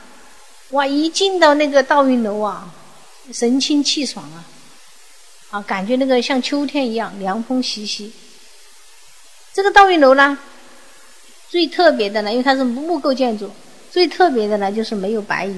[0.72, 0.86] 哇！
[0.86, 2.74] 一进到那个道运楼啊，
[3.34, 4.46] 神清气爽啊，
[5.52, 8.12] 啊，感觉那个像秋天一样，凉风习习。
[9.54, 10.38] 这个道运楼呢？
[11.50, 13.52] 最特别的呢，因为它是木构建筑，
[13.92, 15.56] 最特别的呢就是没有白蚁。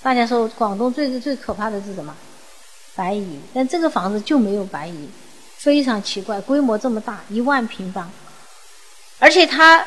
[0.00, 2.14] 大家说广东最最可怕的是什么？
[2.94, 3.40] 白蚁。
[3.54, 5.08] 但这个房子就没有白蚁，
[5.58, 8.10] 非常奇怪，规模这么大，一万平方，
[9.18, 9.84] 而且它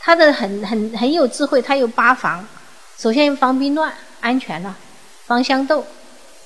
[0.00, 2.46] 它的很很很有智慧，它有八防。
[2.98, 4.74] 首先防兵乱，安全了；
[5.26, 5.84] 防香豆，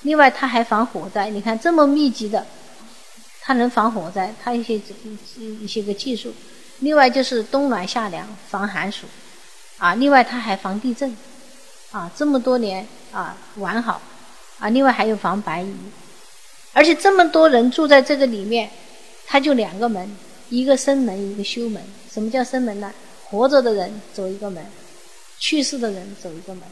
[0.01, 1.29] 另外它还防火灾。
[1.29, 2.45] 你看这么密集的，
[3.41, 4.79] 它能防火灾，它一些
[5.37, 6.33] 一些个技术。
[6.79, 9.07] 另外就是冬暖夏凉，防寒暑，
[9.77, 11.15] 啊，另外它还防地震，
[11.91, 13.99] 啊，这么多年啊完好，
[14.59, 15.75] 啊，另外还有防白蚁，
[16.73, 18.69] 而且这么多人住在这个里面，
[19.25, 20.17] 它就两个门，
[20.49, 21.83] 一个生门，一个修门。
[22.11, 22.91] 什么叫生门呢？
[23.25, 24.65] 活着的人走一个门，
[25.37, 26.63] 去世的人走一个门。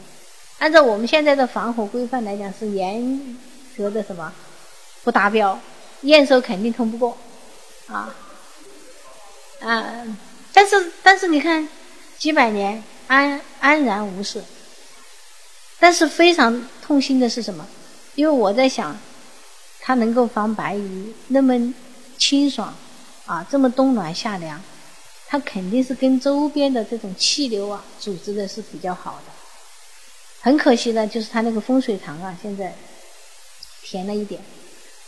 [0.58, 3.38] 按照我们现在的防火规范来讲，是严
[3.76, 4.32] 格的什么
[5.04, 5.60] 不达标，
[6.00, 7.16] 验收肯定通不过，
[7.86, 8.14] 啊。
[9.60, 10.04] 啊，
[10.52, 11.68] 但是但是你看，
[12.18, 14.42] 几百年安安然无事。
[15.78, 17.66] 但是非常痛心的是什么？
[18.16, 18.98] 因为我在想，
[19.80, 21.72] 它能够防白蚁，那么
[22.18, 22.74] 清爽，
[23.26, 24.60] 啊，这么冬暖夏凉，
[25.28, 29.32] 它肯定是跟周边的这种气流啊组织的是比较好的。
[30.40, 32.74] 很可惜呢，就是它那个风水塘啊，现在
[33.82, 34.40] 填了一点。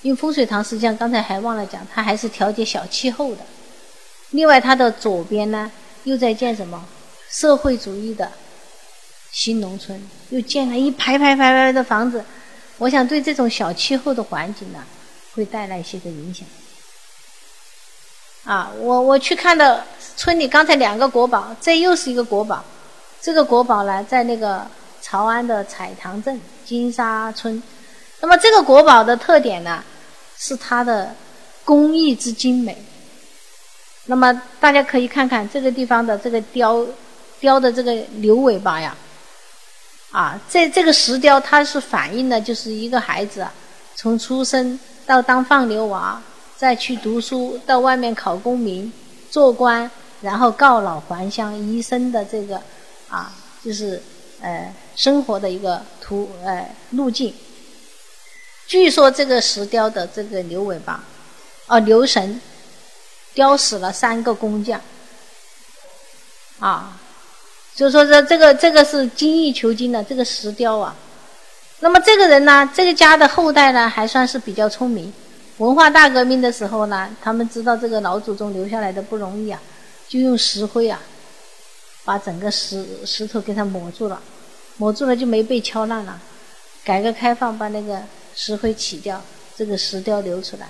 [0.02, 3.44] 因为风水塘实际上刚才还忘了讲，它还是调节小气候的。
[4.30, 5.72] 另外，它的左边呢
[6.04, 6.86] 又在建什么
[7.30, 8.30] 社会主义的
[9.32, 12.22] 新农村，又建了一排排排排的房子。
[12.78, 14.82] 我想对这种小气候的环境呢，
[15.34, 16.46] 会带来一些个影响。
[18.44, 19.84] 啊，我我去看的
[20.16, 22.64] 村里，刚才两个国宝，这又是一个国宝。
[23.20, 24.66] 这个国宝呢，在那个
[25.02, 27.62] 潮安的彩塘镇金沙村。
[28.20, 29.84] 那么这个国宝的特点呢，
[30.38, 31.14] 是它的
[31.64, 32.76] 工艺之精美。
[34.06, 36.86] 那么大家可以看看这个地方的这个雕
[37.40, 38.96] 雕的这个牛尾巴呀，
[40.10, 43.46] 啊，这这个石雕它是反映的就是一个孩子
[43.94, 46.20] 从出生到当放牛娃，
[46.56, 48.92] 再去读书，到外面考功名、
[49.30, 49.90] 做官，
[50.20, 52.60] 然后告老还乡一生的这个
[53.08, 53.32] 啊，
[53.64, 54.02] 就是
[54.40, 57.34] 呃生活的一个途呃路径。
[58.66, 61.02] 据说这个石雕的这个牛尾巴，
[61.66, 62.40] 哦牛神。
[63.34, 64.80] 雕死了三个工匠，
[66.58, 66.98] 啊，
[67.78, 70.96] 就说这这个这个是精益求精的这个石雕啊。
[71.78, 75.12] 那么这个人呢，这个家的后代呢，还算是比较聪明。
[75.58, 79.62] 文化大革命的时候呢，他们知道这个老祖宗留下来的不容易啊，
[80.08, 81.00] 就用石灰啊，
[82.04, 84.20] 把整个石石头给它抹住了，
[84.78, 86.20] 抹住了就没被敲烂了。
[86.82, 88.02] 改革开放把那个
[88.34, 89.22] 石灰起掉，
[89.56, 90.68] 这个石雕留出来。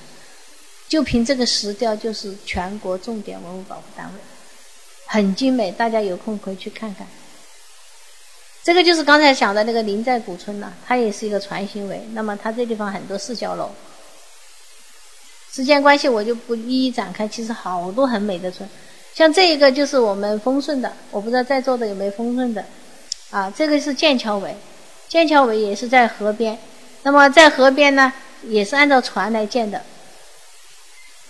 [0.90, 4.20] 就凭这个石雕，就是全国重点文物保护单位，
[5.08, 5.72] 很精美。
[5.72, 7.04] 大家有空可以去看看。
[8.62, 12.02] 这个就是刚才讲的那个临寨古村呢，它也是一个船形围。
[12.12, 13.70] 那么它这地方很多四角楼，
[15.50, 17.26] 时间关系我就不一一展开。
[17.26, 18.68] 其实好多很美的村，
[19.14, 22.64] 像这一个就是我们丰顺的，我不知道在座的有没有丰顺的。
[23.30, 24.54] 啊，这个是剑桥围，
[25.08, 26.58] 剑桥围也是在河边。
[27.04, 29.80] 那么在河边呢，也是按照船来建的。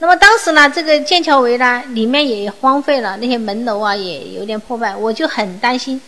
[0.01, 6.01] 那么当时呢，这个剑桥围呢，里面也荒废了，那些门楼啊也有点破败，我就很担心。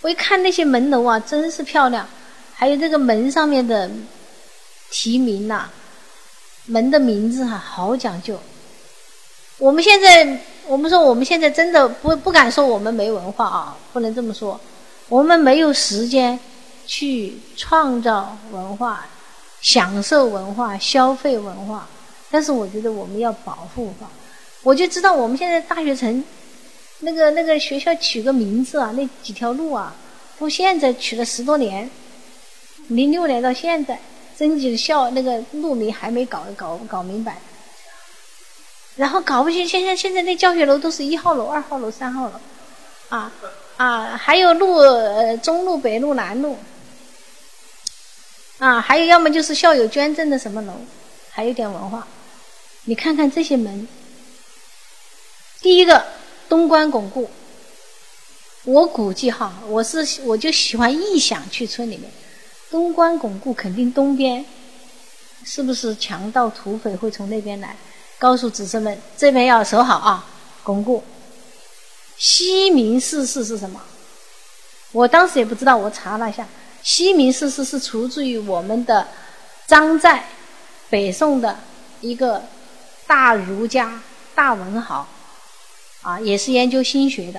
[0.00, 2.04] 我一看那些门楼啊，真是漂亮，
[2.52, 3.88] 还有这个门上面的
[4.90, 5.66] 题名呐，
[6.66, 8.36] 门的名字哈，好讲究。
[9.58, 14.60] 我们现在，我们说我们现在真的不不敢说我们没文化啊，不能这么说，
[15.08, 16.36] 我们没有时间
[16.88, 19.06] 去创造文化、
[19.60, 21.86] 享受文化、消费文化。
[22.32, 24.10] 但是我觉得我们要保护吧，
[24.62, 26.24] 我就知道我们现在大学城，
[27.00, 29.94] 那个那个学校取个名字啊，那几条路啊，
[30.38, 31.90] 到现在取了十多年，
[32.88, 34.00] 零六年到现在，
[34.34, 37.36] 征集的校那个路名还没搞搞搞明白，
[38.96, 42.40] 然后搞不清现在现在那教学楼都是一号楼、二号楼、三号楼，
[43.10, 43.30] 啊
[43.76, 46.56] 啊，还有路呃中路、北路、南路，
[48.58, 50.72] 啊，还有要么就是校友捐赠的什么楼，
[51.30, 52.06] 还有点文化。
[52.84, 53.86] 你看看这些门，
[55.60, 56.04] 第一个
[56.48, 57.30] 东关巩固，
[58.64, 62.10] 我估计哈，我是我就喜欢臆想去村里面，
[62.72, 64.44] 东关巩固肯定东边，
[65.44, 67.76] 是不是强盗土匪会从那边来？
[68.18, 70.26] 告诉子孙们，这边要守好啊，
[70.64, 71.04] 巩固。
[72.18, 73.80] 西明四世是什么？
[74.90, 76.48] 我当时也不知道，我查了一下，
[76.82, 79.06] 西明四世是出自于我们的
[79.68, 80.24] 张载，
[80.90, 81.60] 北宋的
[82.00, 82.42] 一个。
[83.12, 84.00] 大儒家、
[84.34, 85.06] 大文豪，
[86.00, 87.38] 啊，也是研究心学的。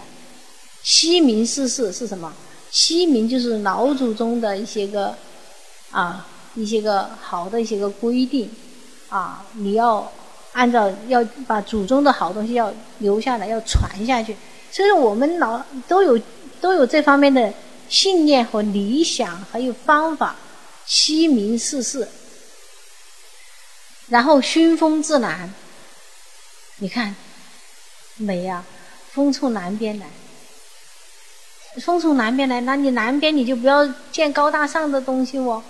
[0.83, 2.31] 西明四世是什么？
[2.69, 5.17] 西明就是老祖宗的一些个，
[5.89, 8.47] 啊，一些个好的一些个规定，
[9.09, 10.11] 啊，你要
[10.51, 14.37] 按照要把祖宗的好东西要留下来，要传下去。
[14.71, 16.21] 所以我们老都有
[16.61, 17.51] 都有这方面的
[17.89, 20.35] 信念和理想，还有方法。
[20.85, 22.07] 西明四世，
[24.09, 25.51] 然后熏风自南。
[26.77, 27.15] 你看，
[28.17, 28.63] 美呀！
[29.11, 30.07] 风从南边来，
[31.81, 35.63] 风从南边来，那你南边你就不要建高大上的东西哦，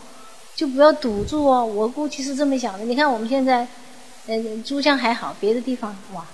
[0.55, 1.65] 就不要堵住哦。
[1.65, 2.85] 我估计是这么想的。
[2.85, 3.67] 你看我们现在，
[4.27, 6.25] 嗯，珠江还好，别的地方哇，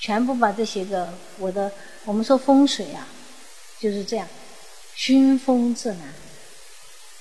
[0.00, 1.08] 全部把这些个
[1.38, 1.70] 我的
[2.04, 3.06] 我们说风水啊，
[3.78, 4.26] 就是这样，
[4.96, 6.12] 熏风自南，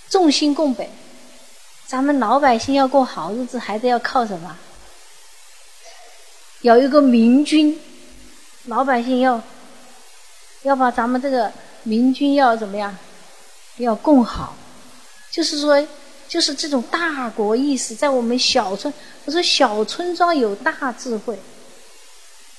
[0.10, 0.89] 众星拱北。
[1.86, 4.58] 咱们老百姓要过好日子，还得要靠什么？
[6.62, 7.80] 有一个明君，
[8.66, 9.41] 老百姓要
[10.62, 11.51] 要把咱们这个
[11.84, 12.95] 明君要怎么样？
[13.78, 14.55] 要供好，
[15.32, 15.88] 就是说，
[16.28, 18.93] 就是这种大国意识在我们小村。
[19.26, 21.39] 我说小村庄有大智慧，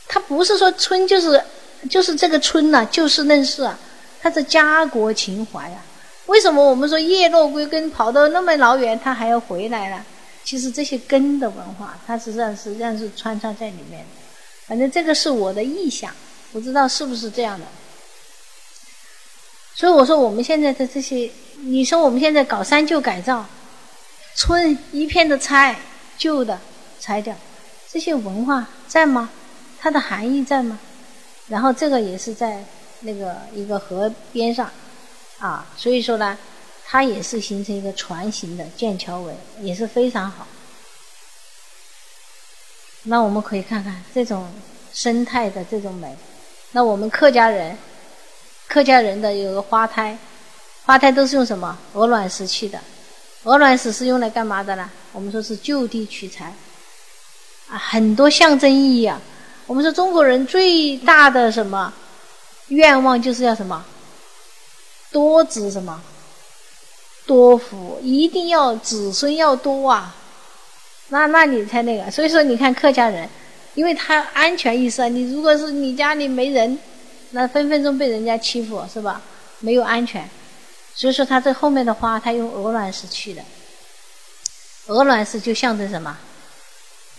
[0.09, 1.41] 他不是说村就是
[1.89, 3.79] 就是这个村呐，就事论事啊，
[4.21, 5.85] 他是家国情怀啊。
[6.27, 10.05] 为什么我们说叶落归根，跑到那么老远，他还要回来呢？
[10.45, 14.07] 其实这些根的文化，它实际上实际上是穿插在里面的。
[14.67, 16.15] 反正这个是我的臆想，
[16.53, 17.67] 不知道是不是这样的。
[19.75, 21.31] 所以我说我们现在的这些，
[21.61, 23.45] 你说我们现在搞三旧改造，
[24.35, 25.77] 村一片的拆，
[26.19, 26.61] 旧的
[27.01, 27.35] 拆掉，
[27.91, 29.31] 这些文化在吗？
[29.81, 30.79] 它的含义在吗？
[31.49, 32.65] 然后这个也是在
[33.01, 34.71] 那个一个河边上，
[35.39, 36.39] 啊，所以说呢，
[36.93, 40.47] 它也是形成一个船形的剑桥纹，也是非常好。
[43.05, 44.47] 那我们可以看看这种
[44.93, 46.15] 生态的这种美。
[46.73, 47.79] 那我们客家人，
[48.69, 50.19] 客家人的有个花胎，
[50.85, 51.79] 花胎都是用什么？
[51.95, 52.79] 鹅卵石砌的。
[53.45, 54.91] 鹅卵石是用来干嘛的呢？
[55.13, 56.55] 我们说是就地取材，
[57.71, 59.19] 啊，很多象征意义啊。
[59.67, 61.91] 我们说中国人最大的什么
[62.69, 63.83] 愿望就是要什么
[65.11, 65.99] 多子什么
[67.27, 70.15] 多福，一定要子孙要多啊。
[71.09, 73.29] 那那你才那个，所以说你看客家人，
[73.75, 75.09] 因为他安全意识啊。
[75.09, 76.79] 你如果是你家里没人，
[77.31, 79.21] 那分分钟被人家欺负是吧？
[79.61, 80.29] 没有安全，
[80.95, 83.43] 所以说他这后面的花他用鹅卵石去的，
[84.87, 86.17] 鹅卵石就象征什么？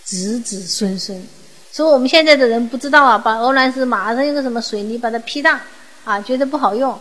[0.04, 1.26] 子子孙孙。
[1.72, 5.62] 所以我们现在的人不知道啊，把鹅卵石马上用个什么水泥把它劈大，
[6.04, 6.98] 啊，觉得不好用。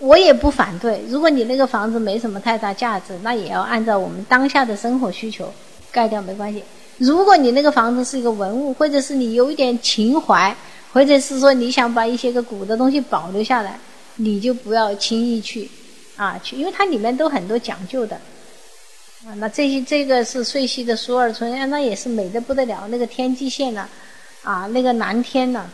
[0.00, 5.52] 我也不反对，如果你那个房子没什么太大价值，那也要按照我们当下的生活需求。
[5.92, 6.60] 盖掉没关系。
[6.98, 10.52] 如果你那个房子是一个文物，或者是你有一点情怀，
[10.92, 13.78] 或者是说你想把一些个古的东西保留下来，
[14.16, 15.70] 你就不要轻易去
[16.16, 18.16] 啊去，因为它里面都很多讲究的
[19.24, 19.30] 啊。
[19.36, 22.88] 那这些这个是遂溪的苏二村，那也是美的不得了。
[22.88, 23.88] 那个天际线呢，
[24.42, 25.70] 啊，那个蓝天呢，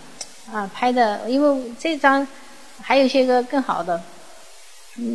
[0.52, 2.28] 啊，拍的，因为这张
[2.83, 4.03] 还有一些个更好的，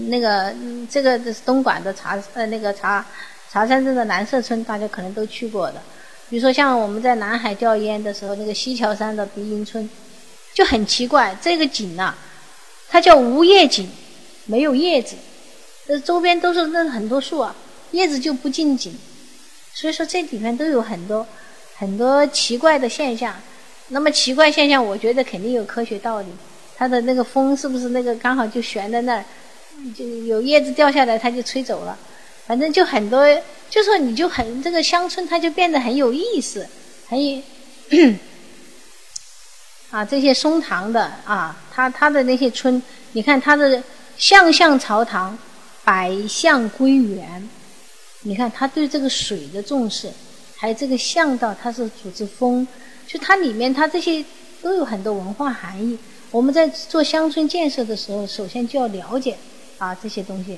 [0.09, 0.53] 那个
[0.89, 3.05] 这个是东莞的茶呃那个茶。
[3.47, 5.75] 茶山镇的蓝色村，大家可能都去过的。
[6.29, 9.89] 比如说，像我们在南海钓烟的时候，那个西樵山的鼻营村，
[10.53, 12.13] 就很奇怪，这个景呐，
[12.89, 13.89] 它叫无叶景，
[14.45, 15.15] 没有叶子，
[15.87, 17.55] 呃，周边都是那很多树啊，
[17.91, 18.93] 叶子就不进景。
[19.73, 21.25] 所以说，这里面都有很多
[21.77, 23.33] 很多奇怪的现象。
[23.87, 26.27] 那么奇怪现象，我觉得肯定有科学道理。
[26.77, 29.23] 它的那个风是不是那个刚好就悬在那儿，
[29.95, 31.97] 就有叶子掉下来，它就吹走了。
[32.45, 33.25] 反正就很多，
[33.69, 36.67] 就说你就很这个乡村，它就变得很有意思，
[37.07, 37.41] 很有
[39.89, 42.81] 啊这些松堂的啊，它它的那些村，
[43.13, 43.81] 你看它的
[44.17, 45.37] 向向朝堂，
[45.83, 47.49] 百向归园，
[48.21, 50.09] 你看它对这个水的重视，
[50.57, 52.67] 还有这个巷道，它是组织风，
[53.07, 54.23] 就它里面它这些
[54.61, 55.97] 都有很多文化含义。
[56.31, 59.37] 我们在做乡村建设的时候，首先就要了解
[59.77, 60.57] 啊这些东西。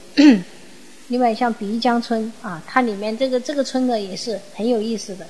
[1.10, 5.26] 另外，像鼻江村啊，它里面这个这个村呢也是很有意思的，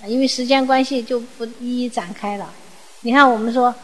[0.00, 2.52] 啊，因为时间关系就不一一展开了。
[3.02, 3.74] 你看，我们说，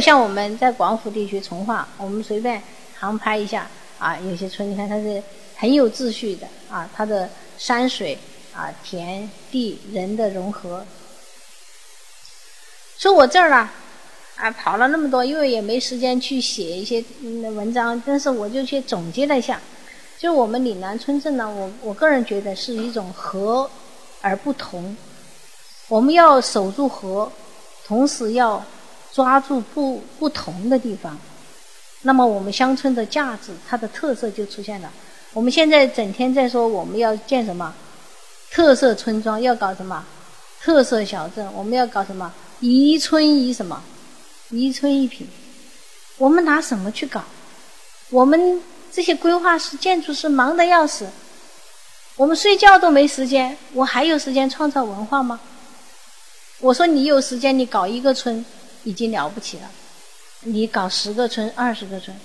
[0.00, 2.62] 像我们在广府地区从化，我们随便
[2.94, 3.68] 航拍一下
[3.98, 5.20] 啊，有些村，你看它是
[5.56, 7.28] 很有秩序的啊，它的
[7.58, 8.16] 山水
[8.54, 10.84] 啊、田地人的融合。
[12.96, 13.68] 说我这儿呢，
[14.40, 19.60] 啊跑了那么多，因为也没时间去写一些文章，但是我就去总结了一下。
[20.18, 23.68] 就我们岭南村镇呢，我我个人觉得是一种和
[24.20, 24.96] 而不同。
[25.88, 27.30] 我们要守住和，
[27.86, 28.64] 同时要
[29.12, 31.18] 抓住不不同的地方。
[32.02, 34.90] 那么我们乡村的价值，它的特色就出现了。
[35.32, 37.74] 我们现在整天在说我们要建什么
[38.50, 40.04] 特色村庄，要搞什么
[40.62, 43.82] 特色小镇，我们要搞什么宜村宜什么
[44.50, 45.28] 一村一品。
[46.18, 47.24] 我们拿什么去搞？
[48.10, 48.62] 我们。
[48.92, 51.08] 这些规划师、建筑师忙得要死，
[52.16, 55.40] 我们睡觉都没时间，我还有时间创造文化吗？
[56.58, 58.44] 我说你有时间，你搞一个村
[58.82, 59.70] 已经了不起了，
[60.40, 62.18] 你搞十个村、二十个村，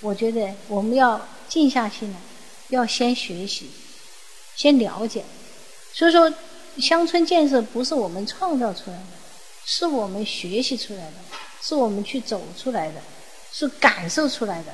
[0.00, 2.16] 我觉得我们要静下心来，
[2.70, 3.70] 要先学习，
[4.56, 5.22] 先了解。
[5.92, 6.32] 所以说，
[6.78, 9.04] 乡村建设不是我们创造出来的，
[9.66, 11.12] 是我们学习出来的，
[11.62, 13.00] 是我们去走出来的，
[13.52, 14.72] 是感受出来的。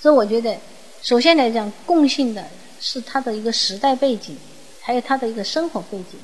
[0.00, 0.56] 所以我觉得，
[1.02, 2.44] 首先来讲，共性的
[2.80, 4.36] 是它的一个时代背景，
[4.80, 6.18] 还有它的一个生活背景。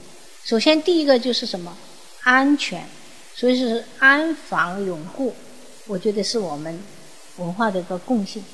[0.44, 1.76] 首先，第一个就是什么？
[2.22, 2.84] 安全，
[3.34, 5.34] 所以是安防永固，
[5.86, 6.82] 我觉得是我们
[7.36, 8.44] 文化的一个共性。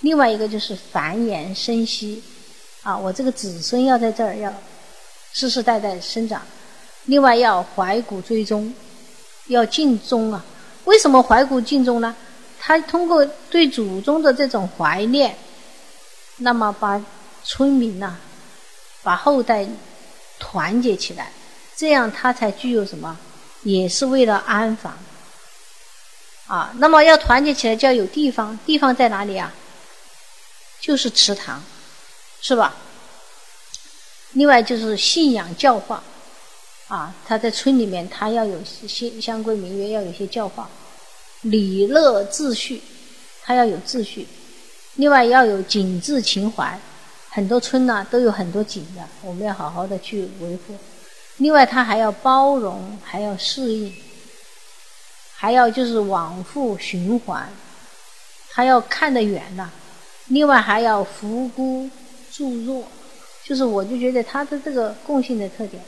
[0.00, 2.22] 另外一个就是繁衍生息，
[2.82, 4.52] 啊，我这个子孙要在这儿要
[5.32, 6.42] 世世代代生长。
[7.06, 8.74] 另外要怀古追宗，
[9.46, 10.44] 要敬宗啊。
[10.84, 12.14] 为什么怀古敬宗呢？
[12.60, 15.36] 他通过对祖宗的这种怀念，
[16.38, 17.02] 那么把
[17.42, 18.16] 村民呐，
[19.02, 19.66] 把后代
[20.38, 21.32] 团结起来，
[21.76, 23.18] 这样他才具有什么？
[23.62, 24.96] 也是为了安防，
[26.46, 29.52] 啊，那么要团结起来，就要有地方，地方在哪里啊？
[30.80, 31.62] 就是祠堂，
[32.42, 32.74] 是吧？
[34.32, 36.02] 另外就是信仰教化，
[36.88, 40.68] 啊，他在村里面，他要有相相规民约，要有些教化，
[41.42, 42.82] 礼乐秩序，
[43.42, 44.26] 他要有秩序。
[44.96, 46.78] 另外要有景致情怀，
[47.30, 50.76] 很多村呢都有很多景的，我们要好好的去维护。
[51.38, 53.92] 另外他还要包容，还要适应，
[55.34, 57.48] 还要就是往复循环，
[58.50, 59.70] 他要看得远呐。
[60.28, 61.88] 另外还要扶孤
[62.30, 62.84] 助弱。
[63.44, 65.82] 就是我就觉得他的这个共性的特点，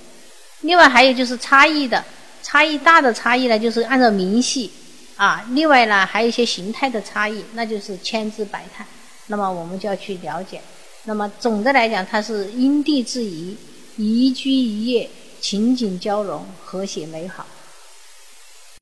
[0.62, 2.04] 另外还有就是差异的
[2.42, 4.70] 差异大的差异呢，就是按照明细
[5.16, 8.86] 啊，另外呢还有一些形态的差异，那就是千姿百态。
[9.26, 10.60] 那么我们就要去了解。
[11.04, 13.56] 那么总的来讲，它是因地制宜，
[13.96, 15.08] 宜居宜业，
[15.40, 17.46] 情景交融，和谐美好。